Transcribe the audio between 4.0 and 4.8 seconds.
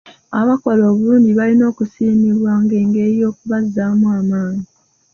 amaanyi.